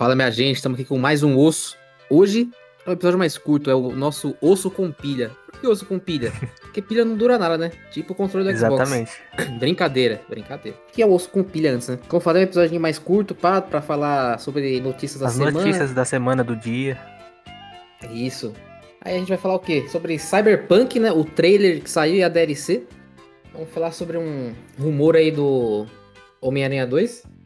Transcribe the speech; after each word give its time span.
Fala, 0.00 0.16
minha 0.16 0.30
gente, 0.30 0.56
estamos 0.56 0.80
aqui 0.80 0.88
com 0.88 0.96
mais 0.96 1.22
um 1.22 1.36
osso. 1.36 1.76
Hoje 2.08 2.48
é 2.86 2.88
um 2.88 2.94
episódio 2.94 3.18
mais 3.18 3.36
curto, 3.36 3.70
é 3.70 3.74
o 3.74 3.90
nosso 3.90 4.34
osso 4.40 4.70
com 4.70 4.90
pilha. 4.90 5.30
Por 5.52 5.60
que 5.60 5.66
osso 5.66 5.84
com 5.84 5.98
pilha? 5.98 6.32
Porque 6.62 6.80
pilha 6.80 7.04
não 7.04 7.18
dura 7.18 7.38
nada, 7.38 7.58
né? 7.58 7.70
Tipo 7.90 8.14
o 8.14 8.16
controle 8.16 8.50
do 8.50 8.58
Xbox. 8.58 8.80
Exatamente. 8.80 9.12
Brincadeira, 9.60 10.22
brincadeira. 10.26 10.78
O 10.88 10.92
que 10.92 11.02
é 11.02 11.06
o 11.06 11.12
osso 11.12 11.28
com 11.28 11.44
pilha 11.44 11.74
antes, 11.74 11.88
né? 11.88 11.98
Como 12.08 12.16
eu 12.16 12.20
falei, 12.22 12.44
é 12.44 12.46
um 12.46 12.48
episódio 12.48 12.80
mais 12.80 12.98
curto 12.98 13.34
pra, 13.34 13.60
pra 13.60 13.82
falar 13.82 14.40
sobre 14.40 14.80
notícias 14.80 15.20
da 15.20 15.26
As 15.26 15.34
semana. 15.34 15.50
notícias 15.50 15.92
da 15.92 16.06
semana, 16.06 16.42
do 16.42 16.56
dia. 16.56 16.98
Isso. 18.10 18.54
Aí 19.02 19.16
a 19.16 19.18
gente 19.18 19.28
vai 19.28 19.36
falar 19.36 19.56
o 19.56 19.60
quê? 19.60 19.86
Sobre 19.90 20.18
Cyberpunk, 20.18 20.98
né? 20.98 21.12
O 21.12 21.26
trailer 21.26 21.82
que 21.82 21.90
saiu 21.90 22.14
e 22.14 22.24
a 22.24 22.28
DLC. 22.30 22.86
Vamos 23.52 23.68
falar 23.68 23.92
sobre 23.92 24.16
um 24.16 24.54
rumor 24.78 25.14
aí 25.14 25.30
do 25.30 25.84
Homem-Aranha 26.40 26.86
2. 26.86 27.39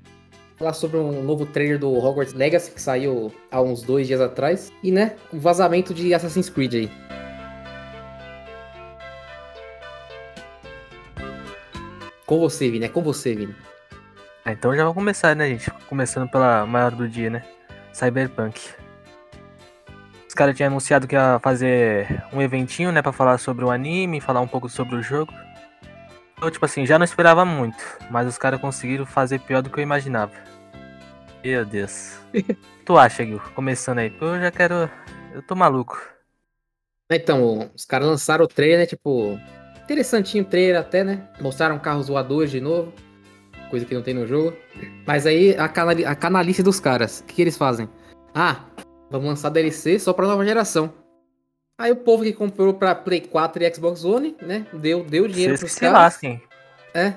Falar 0.56 0.72
sobre 0.72 0.98
um 0.98 1.22
novo 1.22 1.46
trailer 1.46 1.78
do 1.78 1.92
Hogwarts 1.92 2.32
Legacy 2.32 2.70
que 2.70 2.80
saiu 2.80 3.32
há 3.50 3.60
uns 3.60 3.82
dois 3.82 4.06
dias 4.06 4.20
atrás. 4.20 4.72
E, 4.82 4.92
né, 4.92 5.16
um 5.32 5.38
vazamento 5.38 5.92
de 5.92 6.14
Assassin's 6.14 6.48
Creed 6.48 6.74
aí. 6.74 6.90
Com 12.24 12.38
você, 12.38 12.70
Vini. 12.70 12.86
É 12.86 12.88
com 12.88 13.02
você, 13.02 13.34
Vini. 13.34 13.54
Ah, 14.44 14.52
então 14.52 14.74
já 14.74 14.82
vamos 14.82 14.94
começar, 14.94 15.34
né, 15.34 15.48
gente? 15.48 15.70
Começando 15.88 16.28
pela 16.30 16.64
maior 16.66 16.92
do 16.92 17.08
dia, 17.08 17.30
né? 17.30 17.42
Cyberpunk. 17.92 18.60
Os 20.28 20.34
caras 20.34 20.56
tinham 20.56 20.68
anunciado 20.68 21.06
que 21.06 21.14
ia 21.14 21.38
fazer 21.40 22.22
um 22.32 22.42
eventinho, 22.42 22.90
né, 22.90 23.00
pra 23.00 23.12
falar 23.12 23.38
sobre 23.38 23.64
o 23.64 23.70
anime, 23.70 24.20
falar 24.20 24.40
um 24.40 24.48
pouco 24.48 24.68
sobre 24.68 24.96
o 24.96 25.02
jogo. 25.02 25.32
Eu, 26.40 26.50
tipo 26.50 26.64
assim, 26.64 26.84
já 26.84 26.98
não 26.98 27.04
esperava 27.04 27.44
muito, 27.44 27.82
mas 28.10 28.26
os 28.26 28.36
caras 28.36 28.60
conseguiram 28.60 29.06
fazer 29.06 29.40
pior 29.40 29.62
do 29.62 29.70
que 29.70 29.78
eu 29.78 29.82
imaginava. 29.82 30.32
Meu 31.44 31.64
Deus. 31.64 32.18
tu 32.84 32.96
acha, 32.96 33.24
Gil? 33.24 33.40
Começando 33.54 33.98
aí, 33.98 34.14
eu 34.20 34.40
já 34.40 34.50
quero. 34.50 34.90
Eu 35.34 35.42
tô 35.42 35.54
maluco. 35.54 36.00
Então, 37.10 37.70
os 37.74 37.84
caras 37.84 38.08
lançaram 38.08 38.44
o 38.44 38.48
trailer, 38.48 38.78
né? 38.78 38.86
Tipo, 38.86 39.38
interessantinho 39.82 40.44
o 40.44 40.46
trailer 40.46 40.80
até, 40.80 41.04
né? 41.04 41.28
Mostraram 41.40 41.78
carros 41.78 42.08
voadores 42.08 42.50
de 42.50 42.60
novo. 42.60 42.92
Coisa 43.70 43.84
que 43.84 43.94
não 43.94 44.02
tem 44.02 44.14
no 44.14 44.26
jogo. 44.26 44.56
Mas 45.06 45.26
aí, 45.26 45.56
a, 45.56 45.68
canali 45.68 46.04
a 46.04 46.14
canalice 46.14 46.62
dos 46.62 46.80
caras, 46.80 47.20
o 47.20 47.24
que, 47.24 47.34
que 47.34 47.42
eles 47.42 47.56
fazem? 47.56 47.88
Ah, 48.34 48.64
vamos 49.10 49.28
lançar 49.28 49.50
DLC 49.50 49.98
só 49.98 50.12
pra 50.12 50.26
nova 50.26 50.44
geração. 50.44 50.92
Aí 51.76 51.90
o 51.90 51.96
povo 51.96 52.22
que 52.22 52.32
comprou 52.32 52.72
pra 52.74 52.94
Play 52.94 53.20
4 53.20 53.62
e 53.62 53.74
Xbox 53.74 54.04
One, 54.04 54.36
né? 54.40 54.64
Deu, 54.72 55.02
deu 55.02 55.26
dinheiro 55.26 55.56
Vocês 55.56 55.60
que 55.60 55.66
pros 55.66 55.72
se 55.72 55.80
caras. 55.80 55.98
lasquem. 55.98 56.42
É. 56.94 57.14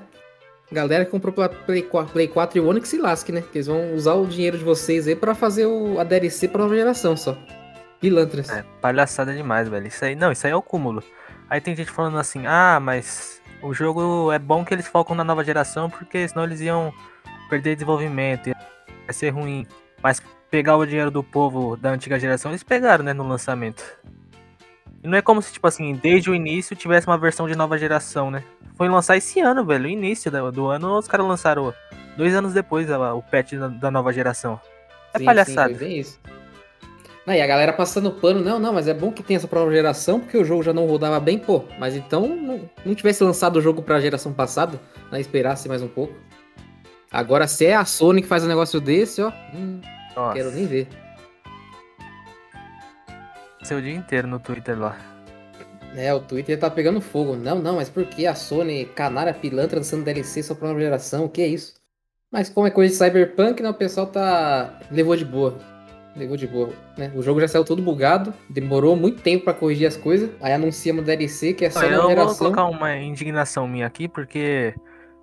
Galera 0.72 1.06
que 1.06 1.12
comprou 1.12 1.32
pra 1.32 1.48
Play 1.48 1.84
4, 1.84 2.12
Play 2.12 2.28
4 2.28 2.58
e 2.58 2.62
One 2.62 2.82
que 2.82 2.88
se 2.88 2.98
lasque, 2.98 3.32
né? 3.32 3.42
Que 3.52 3.60
eles 3.60 3.68
vão 3.68 3.94
usar 3.94 4.16
o 4.16 4.26
dinheiro 4.26 4.58
de 4.58 4.64
vocês 4.64 5.08
aí 5.08 5.16
pra 5.16 5.36
fazer 5.36 5.68
o, 5.68 6.00
a 6.00 6.04
DLC 6.04 6.48
pra 6.48 6.64
nova 6.64 6.76
geração 6.76 7.16
só. 7.16 7.38
Pilantras. 8.02 8.50
É, 8.50 8.64
palhaçada 8.82 9.34
demais, 9.34 9.70
velho. 9.70 9.88
Isso 9.88 10.04
aí, 10.04 10.16
não, 10.16 10.32
isso 10.32 10.46
aí 10.46 10.52
é 10.52 10.56
o 10.56 10.62
cúmulo. 10.62 11.04
Aí 11.50 11.62
tem 11.62 11.76
gente 11.76 11.92
falando 11.92 12.18
assim, 12.18 12.46
ah, 12.48 12.80
mas 12.82 13.40
o 13.62 13.74
jogo 13.74 14.32
é 14.32 14.40
bom 14.40 14.66
que 14.66 14.74
eles 14.74 14.88
focam 14.88 15.16
na 15.16 15.24
nova 15.24 15.44
geração, 15.44 15.90
porque 15.90 16.28
senão 16.28 16.44
eles 16.44 16.62
iam 16.62 16.92
perder 17.50 17.76
desenvolvimento, 17.76 18.48
ia 18.50 18.56
ser 19.14 19.30
ruim. 19.30 19.66
Mas 20.02 20.22
pegar 20.50 20.78
o 20.78 20.86
dinheiro 20.86 21.12
do 21.12 21.24
povo 21.24 21.78
da 21.78 21.92
antiga 21.92 22.20
geração, 22.20 22.52
eles 22.52 22.64
pegaram, 22.64 23.04
né, 23.06 23.14
no 23.14 23.28
lançamento. 23.28 23.84
E 25.04 25.08
não 25.08 25.18
é 25.18 25.22
como 25.22 25.42
se, 25.42 25.54
tipo 25.54 25.68
assim, 25.68 25.94
desde 25.94 26.30
o 26.30 26.36
início 26.36 26.76
tivesse 26.76 27.08
uma 27.08 27.18
versão 27.18 27.48
de 27.48 27.56
nova 27.56 27.78
geração, 27.78 28.32
né? 28.32 28.44
Foi 28.76 28.88
lançar 28.90 29.18
esse 29.18 29.40
ano, 29.40 29.66
velho. 29.66 29.86
O 29.86 29.90
início 29.90 30.30
do, 30.32 30.52
do 30.52 30.68
ano, 30.68 30.98
os 30.98 31.08
caras 31.08 31.26
lançaram 31.26 31.74
dois 32.16 32.34
anos 32.36 32.54
depois 32.54 32.90
a- 32.92 33.14
o 33.14 33.22
patch 33.22 33.54
da, 33.54 33.68
da 33.68 33.92
nova 33.92 34.12
geração. 34.12 34.60
É 35.14 35.20
Sim, 35.20 35.26
palhaçada. 35.26 35.74
Sim, 35.74 35.80
bem 35.80 36.00
isso. 36.00 36.20
Não, 37.26 37.34
e 37.34 37.42
a 37.42 37.48
galera 37.48 37.74
passando 37.74 38.10
pano, 38.12 38.40
não, 38.40 38.58
não, 38.58 38.72
mas 38.74 38.88
é 38.88 38.94
bom 38.94 39.12
que 39.12 39.22
tenha 39.22 39.38
essa 39.38 39.50
nova 39.54 39.70
geração, 39.72 40.20
porque 40.20 40.38
o 40.38 40.46
jogo 40.46 40.64
já 40.64 40.72
não 40.74 40.86
rodava 40.88 41.20
bem, 41.20 41.38
pô. 41.38 41.64
Mas 41.78 41.96
então 41.96 42.26
não, 42.28 42.70
não 42.86 42.96
tivesse 42.96 43.24
lançado 43.24 43.58
o 43.58 43.62
jogo 43.62 43.82
pra 43.82 44.00
geração 44.00 44.32
passada, 44.32 44.80
né? 45.12 45.20
Esperasse 45.20 45.68
mais 45.68 45.82
um 45.82 45.88
pouco. 45.90 46.14
Agora, 47.12 47.48
se 47.48 47.66
é 47.66 47.76
a 47.76 47.84
Sony 47.86 48.22
que 48.22 48.28
faz 48.28 48.44
um 48.44 48.48
negócio 48.48 48.80
desse, 48.80 49.22
ó, 49.22 49.32
hum, 49.54 49.82
quero 50.34 50.52
nem 50.52 50.66
ver. 50.66 50.88
Seu 53.68 53.82
dia 53.82 53.94
inteiro 53.94 54.28
no 54.28 54.40
Twitter 54.40 54.78
lá. 54.80 54.96
É, 55.96 56.14
o 56.14 56.20
Twitter 56.20 56.60
tá 56.60 56.70
pegando 56.70 57.02
fogo. 57.02 57.36
Não, 57.36 57.60
não, 57.60 57.76
mas 57.78 57.90
por 57.90 58.06
que 58.06 58.28
a 58.28 58.36
Sony, 58.36 58.86
canária 58.86 59.34
pilantra, 59.34 59.78
lançando 59.78 60.04
DLC 60.04 60.44
só 60.44 60.54
pra 60.54 60.68
nova 60.68 60.80
geração? 60.80 61.26
O 61.26 61.30
que 61.30 61.42
é 61.42 61.48
isso? 61.48 61.74
Mas 62.32 62.50
como 62.50 62.68
é 62.68 62.70
coisa 62.72 62.92
de 62.92 62.98
Cyberpunk, 62.98 63.64
né, 63.64 63.70
o 63.70 63.74
pessoal 63.74 64.06
tá... 64.08 64.80
levou 64.92 65.16
de 65.16 65.24
boa. 65.26 65.58
Levou 66.16 66.36
de 66.36 66.48
boa, 66.48 66.70
né? 66.98 67.12
O 67.16 67.22
jogo 67.22 67.40
já 67.40 67.48
saiu 67.48 67.64
todo 67.64 67.82
bugado, 67.82 68.34
demorou 68.50 68.96
muito 68.96 69.22
tempo 69.22 69.46
pra 69.46 69.54
corrigir 69.54 69.88
as 69.88 69.96
coisas. 69.96 70.30
Aí 70.42 70.52
anunciamos 70.52 71.04
o 71.04 71.06
DLC, 71.06 71.54
que 71.54 71.64
é 71.66 71.70
só 71.70 71.80
Olha, 71.80 71.90
nova 71.98 72.02
eu 72.12 72.16
vou 72.16 72.26
geração. 72.26 72.38
colocar 72.54 72.66
uma 72.66 72.96
indignação 72.98 73.68
minha 73.68 73.86
aqui, 73.86 74.08
porque 74.08 74.74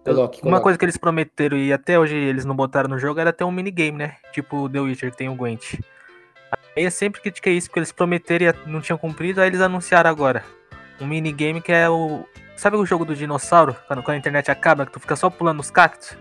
eu- 0.07 0.15
Coloque, 0.15 0.39
uma 0.39 0.43
coloque. 0.43 0.63
coisa 0.63 0.79
que 0.79 0.85
eles 0.85 0.97
prometeram 0.97 1.57
e 1.59 1.73
até 1.73 1.99
hoje 1.99 2.15
eles 2.17 2.45
não 2.45 2.55
botaram 2.55 2.89
no 2.89 2.99
jogo 2.99 3.19
era 3.21 3.33
ter 3.33 3.43
um 3.45 3.51
minigame, 3.51 3.99
né? 3.99 4.17
Tipo 4.33 4.59
o 4.65 4.69
The 4.69 4.81
Witcher 4.81 5.11
que 5.11 5.17
tem 5.17 5.29
o 5.29 5.35
Gwent. 5.35 5.81
Aí 6.77 6.85
eu 6.85 6.91
sempre 6.91 7.21
critiquei 7.21 7.57
isso, 7.57 7.69
porque 7.69 7.79
eles 7.81 7.93
prometeram 7.93 8.47
e 8.67 8.69
não 8.69 8.81
tinham 8.81 8.99
cumprido, 8.99 9.41
aí 9.41 9.47
eles 9.49 9.61
anunciaram 9.61 10.11
agora. 10.11 10.45
Um 11.01 11.07
minigame 11.07 11.61
que 11.61 11.73
é 11.73 11.89
o. 11.89 12.25
Sabe 12.57 12.77
o 12.77 12.87
jogo 12.87 13.05
do 13.05 13.15
dinossauro? 13.17 13.77
Quando, 13.87 14.03
quando 14.03 14.15
a 14.17 14.19
internet 14.19 14.51
acaba, 14.51 14.87
que 14.87 14.93
tu 14.93 15.01
fica 15.01 15.17
só 15.17 15.29
pulando 15.29 15.61
os 15.61 15.71
cactos? 15.71 16.17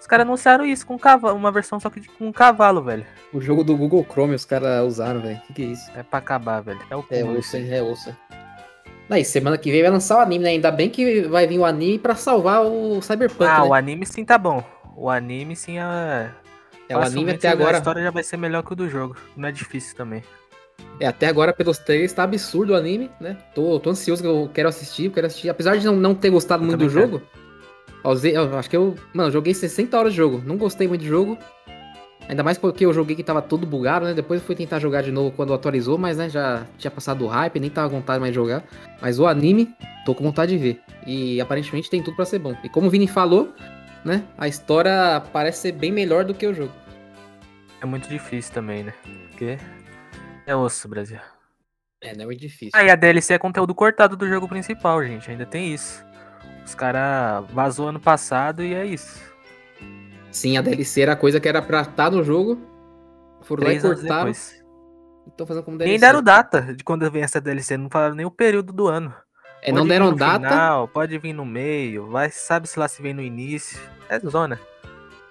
Os 0.00 0.06
caras 0.06 0.26
anunciaram 0.26 0.64
isso 0.64 0.86
com 0.86 0.94
um 0.94 0.98
cavalo, 0.98 1.36
uma 1.36 1.52
versão 1.52 1.78
só 1.78 1.88
que 1.90 2.00
de- 2.00 2.08
com 2.08 2.26
um 2.28 2.32
cavalo, 2.32 2.82
velho. 2.82 3.04
O 3.32 3.40
jogo 3.40 3.62
do 3.62 3.76
Google 3.76 4.04
Chrome 4.08 4.34
os 4.34 4.44
caras 4.44 4.84
usaram, 4.86 5.20
velho. 5.20 5.40
Que 5.46 5.52
que 5.52 5.62
é 5.62 5.66
isso? 5.66 5.90
É 5.94 6.02
pra 6.02 6.18
acabar, 6.18 6.60
velho. 6.60 6.80
É 6.90 6.96
o 6.96 7.04
É 7.10 7.24
osso, 7.24 7.56
hein? 7.56 7.68
É 7.72 7.82
osso. 7.82 8.16
Aí, 9.08 9.24
semana 9.24 9.58
que 9.58 9.70
vem 9.72 9.82
vai 9.82 9.90
lançar 9.90 10.18
o 10.18 10.20
anime, 10.20 10.44
né? 10.44 10.50
Ainda 10.50 10.70
bem 10.70 10.88
que 10.88 11.22
vai 11.22 11.46
vir 11.46 11.58
o 11.58 11.64
anime 11.64 11.98
pra 11.98 12.14
salvar 12.14 12.62
o 12.64 13.00
Cyberpunk, 13.02 13.44
Ah, 13.50 13.62
né? 13.62 13.68
o 13.68 13.74
anime 13.74 14.06
sim 14.06 14.24
tá 14.24 14.38
bom. 14.38 14.62
O 14.96 15.10
anime 15.10 15.56
sim 15.56 15.78
é. 15.80 16.30
É, 16.90 16.96
o 16.96 17.00
anime 17.00 17.30
até 17.30 17.48
A 17.48 17.52
agora... 17.52 17.78
história 17.78 18.02
já 18.02 18.10
vai 18.10 18.24
ser 18.24 18.36
melhor 18.36 18.64
que 18.64 18.72
o 18.72 18.76
do 18.76 18.88
jogo. 18.88 19.16
Não 19.36 19.48
é 19.48 19.52
difícil 19.52 19.96
também. 19.96 20.24
É, 20.98 21.06
até 21.06 21.28
agora, 21.28 21.52
pelos 21.52 21.78
trailers, 21.78 22.12
tá 22.12 22.24
absurdo 22.24 22.72
o 22.72 22.76
anime, 22.76 23.08
né? 23.20 23.36
Tô, 23.54 23.78
tô 23.78 23.90
ansioso, 23.90 24.22
que 24.22 24.28
eu 24.28 24.50
quero 24.52 24.68
assistir, 24.68 25.04
eu 25.04 25.12
quero 25.12 25.28
assistir. 25.28 25.48
Apesar 25.48 25.76
de 25.76 25.86
não, 25.86 25.94
não 25.94 26.14
ter 26.16 26.30
gostado 26.30 26.64
Eu 26.64 26.66
muito 26.66 26.80
do 26.80 26.88
também 26.88 27.02
jogo, 27.02 27.22
eu 28.04 28.58
acho 28.58 28.68
que 28.68 28.76
eu, 28.76 28.96
mano, 29.14 29.28
eu 29.28 29.32
joguei 29.32 29.54
60 29.54 29.96
horas 29.96 30.12
de 30.12 30.16
jogo. 30.16 30.42
Não 30.44 30.56
gostei 30.56 30.88
muito 30.88 31.02
de 31.02 31.06
jogo. 31.06 31.38
Ainda 32.28 32.42
mais 32.42 32.58
porque 32.58 32.84
eu 32.84 32.92
joguei 32.92 33.14
que 33.16 33.22
tava 33.22 33.42
todo 33.42 33.66
bugado, 33.66 34.06
né? 34.06 34.14
Depois 34.14 34.40
eu 34.40 34.46
fui 34.46 34.56
tentar 34.56 34.78
jogar 34.78 35.02
de 35.02 35.12
novo 35.12 35.32
quando 35.32 35.54
atualizou, 35.54 35.96
mas 35.96 36.16
né, 36.16 36.28
já 36.28 36.64
tinha 36.76 36.90
passado 36.90 37.24
o 37.24 37.28
hype, 37.28 37.58
nem 37.60 37.70
tava 37.70 37.88
com 37.88 37.96
vontade 37.96 38.20
mais 38.20 38.32
de 38.32 38.36
jogar. 38.36 38.64
Mas 39.00 39.18
o 39.18 39.26
anime, 39.26 39.68
tô 40.04 40.14
com 40.14 40.24
vontade 40.24 40.52
de 40.52 40.58
ver. 40.58 40.80
E 41.06 41.40
aparentemente 41.40 41.90
tem 41.90 42.02
tudo 42.02 42.14
pra 42.14 42.24
ser 42.24 42.38
bom. 42.38 42.54
E 42.62 42.68
como 42.68 42.86
o 42.86 42.90
Vini 42.90 43.08
falou, 43.08 43.52
né? 44.04 44.24
A 44.38 44.48
história 44.48 45.22
parece 45.32 45.60
ser 45.60 45.72
bem 45.72 45.92
melhor 45.92 46.24
do 46.24 46.34
que 46.34 46.46
o 46.46 46.54
jogo. 46.54 46.72
É 47.80 47.86
muito 47.86 48.08
difícil 48.08 48.52
também, 48.52 48.84
né? 48.84 48.94
Porque 49.28 49.58
é 50.46 50.54
osso, 50.54 50.88
Brasil. 50.88 51.18
É, 52.02 52.14
não 52.14 52.22
é 52.22 52.26
muito 52.26 52.40
difícil. 52.40 52.72
Aí 52.74 52.90
a 52.90 52.96
DLC 52.96 53.34
é 53.34 53.38
conteúdo 53.38 53.74
cortado 53.74 54.16
do 54.16 54.28
jogo 54.28 54.48
principal, 54.48 55.04
gente. 55.04 55.30
Ainda 55.30 55.46
tem 55.46 55.72
isso. 55.72 56.04
Os 56.64 56.74
caras 56.74 57.44
vazou 57.52 57.88
ano 57.88 58.00
passado 58.00 58.62
e 58.62 58.74
é 58.74 58.84
isso. 58.84 59.20
Sim, 60.30 60.56
a 60.56 60.62
DLC 60.62 61.02
era 61.02 61.12
a 61.12 61.16
coisa 61.16 61.40
que 61.40 61.48
era 61.48 61.60
pra 61.60 61.82
estar 61.82 62.10
no 62.10 62.22
jogo. 62.22 62.58
Foram 63.42 63.64
lá 63.64 63.72
e 63.72 63.78
Três 63.78 63.84
anos 63.84 64.00
cortaram. 64.00 64.30
Estão 64.30 65.46
fazendo 65.46 65.64
como 65.64 65.78
DLC. 65.78 65.92
Nem 65.92 66.00
deram 66.00 66.22
data 66.22 66.74
de 66.74 66.84
quando 66.84 67.10
vem 67.10 67.22
essa 67.22 67.40
DLC. 67.40 67.76
Não 67.76 67.90
falaram 67.90 68.14
nem 68.14 68.26
o 68.26 68.30
período 68.30 68.72
do 68.72 68.88
ano. 68.88 69.14
É, 69.62 69.72
não 69.72 69.86
deram 69.86 70.14
data. 70.14 70.48
Final, 70.48 70.88
pode 70.88 71.16
vir 71.18 71.32
no 71.32 71.44
meio. 71.44 72.06
Vai, 72.06 72.30
sabe 72.30 72.68
se 72.68 72.78
lá 72.78 72.88
se 72.88 73.02
vem 73.02 73.12
no 73.14 73.22
início. 73.22 73.78
É 74.08 74.18
zona. 74.20 74.58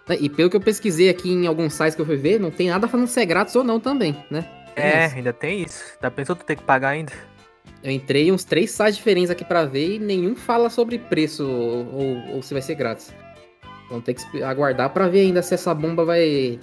né, 0.08 0.18
E 0.20 0.30
pelo 0.30 0.50
que 0.50 0.56
eu 0.56 0.62
pesquisei 0.62 1.10
aqui 1.10 1.32
em 1.32 1.48
alguns 1.48 1.74
sites 1.74 1.96
que 1.96 2.02
eu 2.02 2.06
fui 2.06 2.16
ver, 2.18 2.40
não 2.40 2.52
tem 2.52 2.70
nada 2.70 2.88
falando 2.88 3.08
se 3.08 3.20
é 3.20 3.26
grátis 3.26 3.56
ou 3.56 3.64
não 3.64 3.80
também, 3.80 4.16
né? 4.30 4.46
Tem 4.76 4.84
É, 4.86 4.90
essa. 5.04 5.16
ainda 5.16 5.34
tem 5.34 5.62
isso. 5.64 5.84
Já 6.02 6.12
pensou 6.12 6.36
tu 6.36 6.46
ter 6.46 6.56
que 6.56 6.64
pagar 6.64 6.90
ainda? 6.90 7.12
Eu 7.84 7.92
entrei 7.92 8.32
uns 8.32 8.44
três 8.44 8.72
sites 8.72 8.98
diferentes 8.98 9.30
aqui 9.30 9.44
pra 9.46 9.66
ver 9.66 9.96
e 9.96 10.00
nenhum 10.00 10.36
fala 10.36 10.70
sobre 10.70 11.00
preço 11.00 11.48
ou, 11.48 11.94
ou- 11.94 12.36
ou 12.36 12.42
se 12.44 12.54
vai 12.54 12.62
ser 12.62 12.76
grátis. 12.76 13.14
Vamos 13.90 14.04
ter 14.04 14.14
que 14.14 14.44
aguardar 14.44 14.90
pra 14.92 15.08
ver 15.08 15.22
ainda 15.22 15.42
se 15.42 15.54
essa 15.54 15.74
bomba 15.74 16.06
vai 16.06 16.60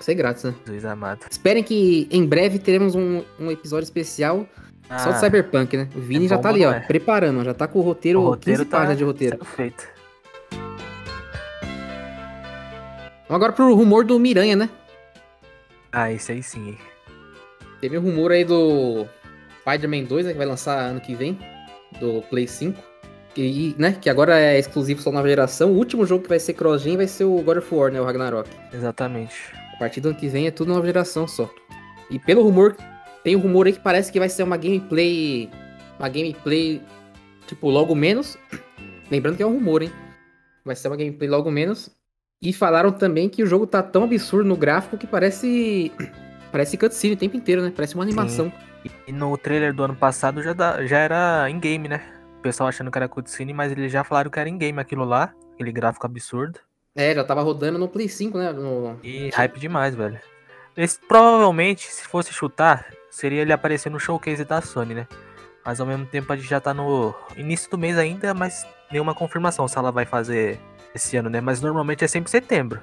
ser 0.00 0.14
grátis, 0.14 0.44
né? 0.44 0.54
Jesus 0.66 0.84
amado. 0.84 1.20
Esperem 1.30 1.62
que 1.62 2.06
em 2.10 2.26
breve 2.26 2.58
teremos 2.58 2.94
um, 2.94 3.22
um 3.40 3.50
episódio 3.50 3.84
especial 3.84 4.46
só 4.88 5.10
de 5.10 5.16
Ah, 5.16 5.20
Cyberpunk, 5.20 5.76
né? 5.76 5.88
O 5.94 6.00
Vini 6.00 6.26
é 6.26 6.28
já 6.28 6.38
tá 6.38 6.48
ali, 6.48 6.64
ó, 6.64 6.72
é? 6.72 6.80
preparando, 6.80 7.44
já 7.44 7.52
tá 7.52 7.66
com 7.68 7.78
o 7.78 7.82
roteiro, 7.82 8.20
o 8.20 8.24
roteiro 8.24 8.60
15 8.60 8.70
tá 8.70 8.76
páginas 8.78 8.98
de 8.98 9.04
roteiro. 9.04 9.36
sendo 9.36 9.44
feito. 9.46 9.86
Vamos 13.28 13.44
agora 13.44 13.52
pro 13.52 13.74
rumor 13.74 14.04
do 14.04 14.18
Miranha, 14.18 14.56
né? 14.56 14.70
Ah, 15.92 16.10
esse 16.10 16.32
aí 16.32 16.42
sim. 16.42 16.78
Teve 17.80 17.98
um 17.98 18.00
rumor 18.00 18.32
aí 18.32 18.44
do 18.44 19.06
Spider-Man 19.60 20.04
2, 20.04 20.26
né, 20.26 20.32
que 20.32 20.38
vai 20.38 20.46
lançar 20.46 20.78
ano 20.78 21.00
que 21.00 21.14
vem, 21.14 21.38
do 22.00 22.22
Play 22.22 22.48
5. 22.48 22.82
E, 23.36 23.74
né, 23.78 23.96
que 24.00 24.10
agora 24.10 24.40
é 24.40 24.58
exclusivo 24.58 25.00
só 25.00 25.12
nova 25.12 25.28
geração. 25.28 25.70
O 25.70 25.76
último 25.76 26.04
jogo 26.04 26.22
que 26.24 26.28
vai 26.28 26.40
ser 26.40 26.54
cross-gen 26.54 26.96
vai 26.96 27.06
ser 27.06 27.24
o 27.24 27.40
God 27.42 27.58
of 27.58 27.72
War, 27.74 27.92
né, 27.92 28.00
o 28.00 28.04
Ragnarok. 28.04 28.48
Exatamente. 28.72 29.34
partir 29.78 30.00
do 30.00 30.08
ano 30.08 30.18
que 30.18 30.28
vem 30.28 30.46
é 30.46 30.50
tudo 30.50 30.72
nova 30.72 30.84
geração 30.84 31.28
só. 31.28 31.48
E 32.10 32.18
pelo 32.18 32.42
rumor, 32.42 32.74
tem 33.22 33.36
um 33.36 33.40
rumor 33.40 33.66
aí 33.66 33.72
que 33.72 33.80
parece 33.80 34.10
que 34.10 34.18
vai 34.18 34.28
ser 34.28 34.42
uma 34.42 34.56
gameplay. 34.56 35.50
Uma 35.98 36.08
gameplay, 36.08 36.82
tipo, 37.46 37.68
logo 37.68 37.94
menos. 37.94 38.36
Lembrando 39.10 39.36
que 39.36 39.42
é 39.42 39.46
um 39.46 39.54
rumor, 39.54 39.82
hein? 39.82 39.92
Vai 40.64 40.76
ser 40.76 40.88
uma 40.88 40.96
gameplay 40.96 41.28
logo 41.28 41.50
menos. 41.50 41.90
E 42.40 42.52
falaram 42.52 42.92
também 42.92 43.28
que 43.28 43.42
o 43.42 43.46
jogo 43.46 43.66
tá 43.66 43.82
tão 43.82 44.04
absurdo 44.04 44.48
no 44.48 44.56
gráfico 44.56 44.96
que 44.96 45.06
parece. 45.06 45.92
Parece 46.50 46.78
cutscene 46.78 47.12
o 47.12 47.16
tempo 47.16 47.36
inteiro, 47.36 47.60
né? 47.60 47.70
Parece 47.76 47.94
uma 47.94 48.02
animação. 48.02 48.50
Sim. 48.82 48.90
E 49.06 49.12
no 49.12 49.36
trailer 49.36 49.74
do 49.74 49.82
ano 49.82 49.94
passado 49.94 50.42
já, 50.42 50.54
dá, 50.54 50.82
já 50.86 50.96
era 50.96 51.50
in-game, 51.50 51.88
né? 51.88 52.00
O 52.38 52.40
pessoal 52.40 52.70
achando 52.70 52.90
que 52.90 52.96
era 52.96 53.06
cutscene, 53.06 53.52
mas 53.52 53.70
eles 53.70 53.92
já 53.92 54.02
falaram 54.02 54.30
que 54.30 54.40
era 54.40 54.48
in-game 54.48 54.80
aquilo 54.80 55.04
lá. 55.04 55.34
Aquele 55.52 55.70
gráfico 55.70 56.06
absurdo. 56.06 56.58
É, 56.94 57.14
já 57.14 57.22
tava 57.22 57.42
rodando 57.42 57.78
no 57.78 57.86
Play 57.86 58.08
5, 58.08 58.38
né? 58.38 58.50
No... 58.50 58.98
E 59.02 59.28
hype 59.28 59.60
demais, 59.60 59.94
velho. 59.94 60.18
Esse, 60.76 60.98
provavelmente, 61.06 61.92
se 61.92 62.04
fosse 62.04 62.32
chutar, 62.32 62.86
seria 63.10 63.42
ele 63.42 63.52
aparecer 63.52 63.90
no 63.90 63.98
showcase 63.98 64.44
da 64.44 64.60
Sony, 64.60 64.94
né? 64.94 65.06
Mas 65.64 65.80
ao 65.80 65.86
mesmo 65.86 66.06
tempo 66.06 66.32
a 66.32 66.36
gente 66.36 66.48
já 66.48 66.60
tá 66.60 66.72
no 66.72 67.14
início 67.36 67.70
do 67.70 67.76
mês 67.76 67.98
ainda, 67.98 68.32
mas 68.32 68.66
nenhuma 68.90 69.14
confirmação 69.14 69.68
se 69.68 69.76
ela 69.76 69.90
vai 69.90 70.06
fazer 70.06 70.58
esse 70.94 71.16
ano, 71.16 71.28
né? 71.28 71.40
Mas 71.40 71.60
normalmente 71.60 72.04
é 72.04 72.08
sempre 72.08 72.30
setembro. 72.30 72.80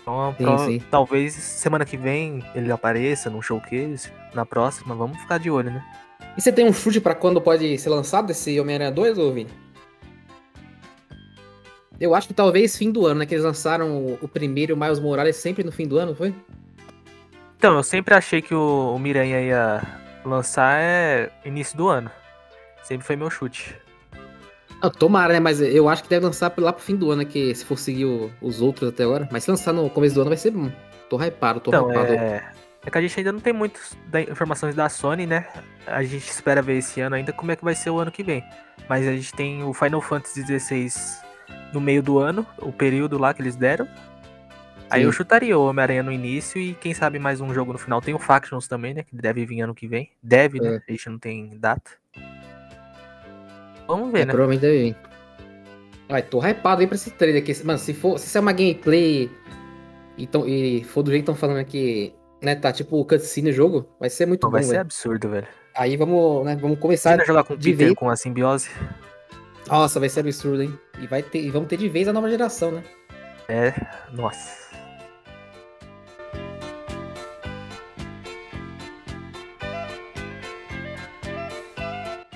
Então, 0.00 0.34
sim, 0.36 0.44
pro... 0.44 0.58
sim. 0.58 0.82
talvez 0.90 1.34
semana 1.34 1.84
que 1.84 1.96
vem 1.96 2.44
ele 2.54 2.72
apareça 2.72 3.28
no 3.28 3.42
showcase, 3.42 4.10
na 4.34 4.46
próxima, 4.46 4.94
vamos 4.94 5.18
ficar 5.20 5.38
de 5.38 5.50
olho, 5.50 5.70
né? 5.70 5.84
E 6.36 6.40
você 6.40 6.52
tem 6.52 6.64
um 6.64 6.72
chute 6.72 7.00
para 7.00 7.14
quando 7.14 7.40
pode 7.40 7.76
ser 7.78 7.90
lançado 7.90 8.30
esse 8.30 8.58
Homem-Aranha 8.58 8.92
2, 8.92 9.18
ou 9.18 9.32
Vini? 9.32 9.50
Eu 12.00 12.14
acho 12.14 12.28
que 12.28 12.34
talvez 12.34 12.76
fim 12.76 12.90
do 12.90 13.04
ano, 13.04 13.20
né? 13.20 13.26
Que 13.26 13.34
eles 13.34 13.44
lançaram 13.44 14.16
o, 14.22 14.28
primeiro 14.28 14.76
Miles 14.76 14.98
Morales 14.98 15.36
sempre 15.36 15.62
no 15.62 15.70
fim 15.70 15.86
do 15.86 15.98
ano, 15.98 16.14
foi? 16.14 16.34
Então, 17.60 17.76
eu 17.76 17.82
sempre 17.82 18.14
achei 18.14 18.40
que 18.40 18.54
o, 18.54 18.94
o 18.94 18.98
Miranha 18.98 19.38
ia 19.38 19.82
lançar 20.24 20.80
é 20.80 21.28
início 21.44 21.76
do 21.76 21.88
ano. 21.88 22.10
Sempre 22.82 23.06
foi 23.06 23.16
meu 23.16 23.28
chute. 23.28 23.76
Ah, 24.80 24.88
tomara, 24.88 25.34
né? 25.34 25.40
Mas 25.40 25.60
eu 25.60 25.86
acho 25.86 26.02
que 26.02 26.08
deve 26.08 26.24
lançar 26.24 26.50
lá 26.56 26.72
pro 26.72 26.82
fim 26.82 26.96
do 26.96 27.10
ano, 27.10 27.26
que 27.26 27.54
se 27.54 27.62
for 27.66 27.76
seguir 27.76 28.06
o, 28.06 28.30
os 28.40 28.62
outros 28.62 28.88
até 28.88 29.04
agora. 29.04 29.28
Mas 29.30 29.44
se 29.44 29.50
lançar 29.50 29.74
no 29.74 29.90
começo 29.90 30.14
do 30.14 30.22
ano 30.22 30.30
vai 30.30 30.38
ser 30.38 30.52
bom. 30.52 30.72
Tô 31.10 31.22
hypado, 31.22 31.60
tô 31.60 31.70
então, 31.70 31.90
hypado. 31.90 32.14
É... 32.14 32.50
é 32.86 32.90
que 32.90 32.96
a 32.96 33.02
gente 33.02 33.20
ainda 33.20 33.30
não 33.30 33.40
tem 33.40 33.52
muitas 33.52 33.94
informações 34.30 34.74
da 34.74 34.88
Sony, 34.88 35.26
né? 35.26 35.46
A 35.86 36.02
gente 36.02 36.30
espera 36.30 36.62
ver 36.62 36.78
esse 36.78 36.98
ano 37.02 37.16
ainda 37.16 37.30
como 37.30 37.52
é 37.52 37.56
que 37.56 37.64
vai 37.64 37.74
ser 37.74 37.90
o 37.90 37.98
ano 37.98 38.10
que 38.10 38.22
vem. 38.22 38.42
Mas 38.88 39.06
a 39.06 39.12
gente 39.12 39.34
tem 39.34 39.62
o 39.64 39.74
Final 39.74 40.00
Fantasy 40.00 40.46
XVI 40.46 40.90
no 41.74 41.80
meio 41.80 42.02
do 42.02 42.18
ano, 42.18 42.46
o 42.56 42.72
período 42.72 43.18
lá 43.18 43.34
que 43.34 43.42
eles 43.42 43.54
deram. 43.54 43.86
Aí 44.90 45.04
eu 45.04 45.12
chutaria 45.12 45.56
o 45.56 45.66
Homem-Aranha 45.66 46.02
no 46.02 46.10
início 46.10 46.60
e 46.60 46.74
quem 46.74 46.92
sabe 46.92 47.18
mais 47.18 47.40
um 47.40 47.54
jogo 47.54 47.72
no 47.72 47.78
final. 47.78 48.00
Tem 48.00 48.12
o 48.12 48.18
Factions 48.18 48.66
também, 48.66 48.92
né? 48.92 49.04
Que 49.04 49.14
deve 49.14 49.46
vir 49.46 49.62
ano 49.62 49.74
que 49.74 49.86
vem. 49.86 50.10
Deve, 50.22 50.60
né? 50.60 50.68
é. 50.68 50.70
né? 50.72 50.82
A 50.88 50.92
gente 50.92 51.08
não 51.08 51.18
tem 51.18 51.50
data. 51.58 51.92
Vamos 53.86 54.12
ver, 54.12 54.22
é, 54.22 54.24
né? 54.26 54.32
Provavelmente 54.32 54.60
deve 54.60 54.78
vir. 54.82 54.96
Ai, 56.08 56.22
tô 56.22 56.44
hypado 56.44 56.80
aí 56.80 56.86
pra 56.88 56.96
esse 56.96 57.10
trailer 57.12 57.40
aqui. 57.42 57.64
Mano, 57.64 57.78
se 57.78 57.94
for. 57.94 58.18
Se 58.18 58.26
isso 58.26 58.36
é 58.36 58.40
uma 58.40 58.52
gameplay 58.52 59.30
e, 60.18 60.26
tão, 60.26 60.46
e 60.46 60.82
for 60.84 61.02
do 61.02 61.10
jeito 61.10 61.24
que 61.24 61.30
estão 61.30 61.34
falando 61.34 61.60
aqui, 61.60 62.12
né? 62.42 62.56
Tá 62.56 62.72
tipo 62.72 63.04
cutscene 63.04 63.50
no 63.50 63.54
jogo, 63.54 63.88
vai 63.98 64.10
ser 64.10 64.26
muito 64.26 64.42
Não, 64.42 64.50
bom. 64.50 64.56
Vai 64.56 64.64
ser 64.64 64.70
véio. 64.70 64.80
absurdo, 64.80 65.28
velho. 65.28 65.46
Aí 65.74 65.96
vamos, 65.96 66.44
né, 66.44 66.56
vamos 66.56 66.78
começar 66.80 67.20
a 67.20 67.24
jogar 67.24 67.44
com 67.44 67.54
o 67.54 67.58
Peter 67.58 67.94
com 67.94 68.10
a 68.10 68.16
simbiose. 68.16 68.68
Nossa, 69.68 70.00
vai 70.00 70.08
ser 70.08 70.20
absurdo, 70.20 70.62
hein? 70.62 70.78
E, 71.00 71.06
vai 71.06 71.22
ter, 71.22 71.40
e 71.40 71.50
vamos 71.50 71.68
ter 71.68 71.76
de 71.76 71.88
vez 71.88 72.08
a 72.08 72.12
nova 72.12 72.28
geração, 72.28 72.72
né? 72.72 72.82
É, 73.48 73.72
nossa. 74.12 74.69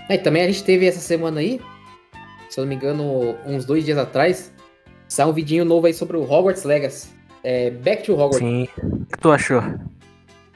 É, 0.08 0.18
também 0.18 0.42
a 0.42 0.46
gente 0.46 0.62
teve 0.62 0.86
essa 0.86 1.00
semana 1.00 1.40
aí, 1.40 1.60
se 2.48 2.60
eu 2.60 2.62
não 2.64 2.68
me 2.68 2.74
engano, 2.74 3.36
uns 3.46 3.64
dois 3.64 3.84
dias 3.84 3.98
atrás, 3.98 4.52
saiu 5.08 5.30
um 5.30 5.32
vidinho 5.32 5.64
novo 5.64 5.86
aí 5.86 5.94
sobre 5.94 6.16
o 6.16 6.22
Hogwarts 6.22 6.64
Legacy. 6.64 7.08
É, 7.42 7.70
Back 7.70 8.04
to 8.04 8.12
Hogwarts. 8.12 8.38
Sim. 8.38 8.68
O 8.82 9.06
que 9.06 9.18
tu 9.18 9.30
achou? 9.30 9.62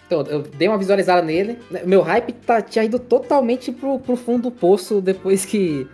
Então, 0.07 0.23
eu 0.23 0.43
dei 0.43 0.69
uma 0.69 0.79
visualizada 0.79 1.21
nele. 1.21 1.59
Meu 1.85 2.01
hype 2.03 2.33
tá, 2.33 2.63
tinha 2.63 2.85
ido 2.85 2.99
totalmente 2.99 3.71
pro, 3.71 3.99
pro 3.99 4.17
fundo 4.17 4.45
do 4.45 4.51
poço 4.51 5.01
depois 5.01 5.45
que 5.45 5.87